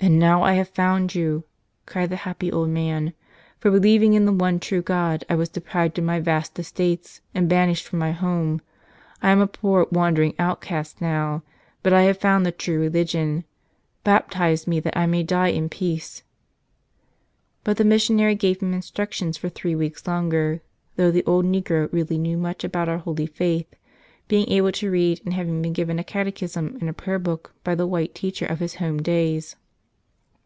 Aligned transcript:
"And 0.00 0.16
now 0.16 0.42
I 0.44 0.52
have 0.52 0.68
found 0.68 1.12
you!" 1.16 1.42
cried 1.84 2.10
the 2.10 2.14
happy 2.22 2.52
old 2.52 2.68
man. 2.68 3.14
"For 3.58 3.68
believing 3.68 4.14
in 4.14 4.26
the 4.26 4.32
one 4.32 4.60
true 4.60 4.80
God 4.80 5.24
I 5.28 5.34
was 5.34 5.48
de¬ 5.48 5.60
prived 5.60 5.98
of 5.98 6.04
my 6.04 6.20
vast 6.20 6.56
estates 6.56 7.20
and 7.34 7.48
banished 7.48 7.84
from 7.84 7.98
my 7.98 8.12
home. 8.12 8.60
I 9.20 9.30
am 9.32 9.40
a 9.40 9.48
poor, 9.48 9.88
wandering 9.90 10.34
outcast 10.38 11.00
now, 11.00 11.42
but 11.82 11.92
I 11.92 12.02
have 12.02 12.16
found 12.16 12.46
the 12.46 12.52
true 12.52 12.78
religion. 12.78 13.42
Baptize 14.04 14.68
me 14.68 14.78
that 14.80 14.96
I 14.96 15.06
may 15.06 15.24
die 15.24 15.48
in 15.48 15.68
peace." 15.68 16.22
But 17.64 17.76
the 17.76 17.84
missionary 17.84 18.36
gave 18.36 18.60
him 18.62 18.72
instructions 18.74 19.36
for 19.36 19.48
three 19.48 19.74
weeks 19.74 20.06
longer, 20.06 20.62
though 20.94 21.10
the 21.10 21.24
old 21.26 21.44
negro 21.44 21.92
really 21.92 22.18
knew 22.18 22.36
much 22.38 22.62
about 22.62 22.88
our 22.88 22.98
holy 22.98 23.26
faith, 23.26 23.74
being 24.28 24.48
able 24.48 24.70
to 24.70 24.92
read 24.92 25.20
and 25.24 25.34
having 25.34 25.60
been 25.60 25.72
given 25.72 25.98
a 25.98 26.04
catechism 26.04 26.78
and 26.80 26.88
a 26.88 26.92
prayerbook 26.92 27.52
by 27.64 27.74
the 27.74 27.84
white 27.86 28.14
teacher 28.14 28.46
of 28.46 28.60
his 28.60 28.76
home 28.76 29.02
days. 29.02 29.56